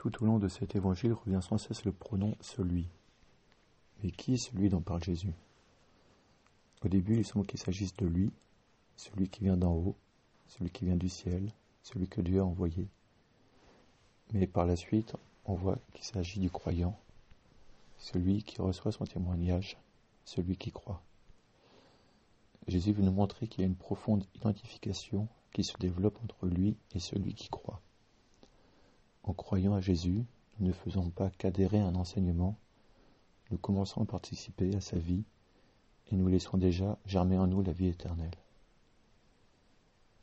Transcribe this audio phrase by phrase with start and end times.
[0.00, 2.86] Tout au long de cet évangile revient sans cesse le pronom celui.
[4.02, 5.34] Mais qui est celui dont parle Jésus?
[6.82, 8.32] Au début, il semble qu'il s'agisse de lui,
[8.96, 9.94] celui qui vient d'en haut,
[10.48, 11.52] celui qui vient du ciel,
[11.82, 12.88] celui que Dieu a envoyé.
[14.32, 16.98] Mais par la suite, on voit qu'il s'agit du croyant,
[17.98, 19.76] celui qui reçoit son témoignage,
[20.24, 21.02] celui qui croit.
[22.68, 26.74] Jésus veut nous montrer qu'il y a une profonde identification qui se développe entre lui
[26.94, 27.82] et celui qui croit.
[29.30, 30.24] En croyant à Jésus,
[30.58, 32.58] nous ne faisons pas qu'adhérer à un enseignement,
[33.52, 35.22] nous commençons à participer à sa vie
[36.10, 38.34] et nous laissons déjà germer en nous la vie éternelle.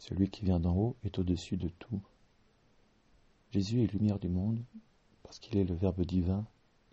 [0.00, 2.00] Celui qui vient d'en haut est au-dessus de tout.
[3.52, 4.58] Jésus est lumière du monde
[5.22, 6.44] parce qu'il est le Verbe divin,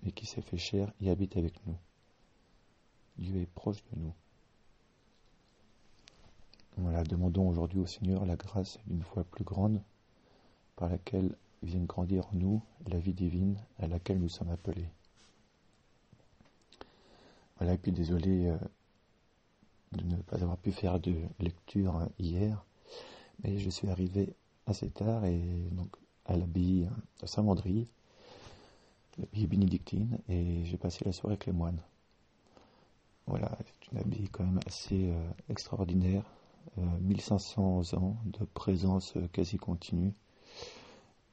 [0.04, 1.78] mais qui s'est fait chair et habite avec nous.
[3.18, 4.14] Dieu est proche de nous.
[6.78, 9.82] Voilà, demandons aujourd'hui au Seigneur la grâce d'une foi plus grande
[10.76, 14.90] par laquelle vienne grandir en nous la vie divine à laquelle nous sommes appelés.
[17.58, 18.58] Voilà, et puis désolé euh,
[19.94, 22.66] de ne pas avoir pu faire de lecture hier,
[23.44, 25.42] mais je suis arrivé assez tard et
[25.72, 26.90] donc à l'abbaye
[27.22, 27.88] de Saint-Mandry,
[29.18, 31.82] l'abbaye bénédictine, et j'ai passé la soirée avec les moines.
[33.28, 36.24] Voilà, c'est une abbaye quand même assez euh, extraordinaire,
[36.78, 40.14] 1500 euh, ans de présence quasi continue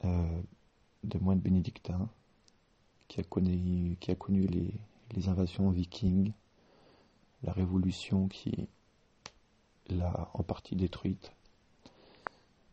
[0.05, 0.43] euh,
[1.05, 2.09] de moines bénédictins
[3.09, 6.33] qui a connu, les, invasions vikings,
[7.43, 8.69] la révolution qui
[9.89, 11.33] l'a en partie détruite,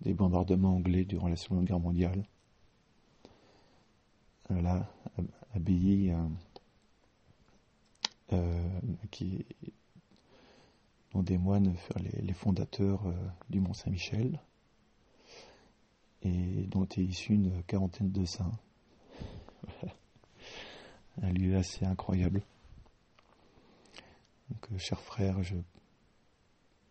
[0.01, 2.23] des bombardements anglais durant la Seconde Guerre mondiale.
[4.49, 4.87] Voilà,
[5.55, 6.27] abbaye euh,
[8.33, 8.69] euh,
[9.09, 9.45] qui,
[11.13, 13.01] dont des moines furent les, fondateurs
[13.49, 14.39] du Mont Saint-Michel
[16.27, 18.57] et dont est issue une quarantaine de saints.
[21.21, 22.43] Un lieu assez incroyable.
[24.49, 25.55] Donc, euh, chers frères, je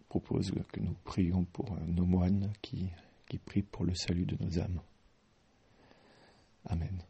[0.09, 2.91] propose que nous prions pour euh, nos moines qui,
[3.29, 4.81] qui prient pour le salut de nos âmes.
[6.69, 7.06] Amen.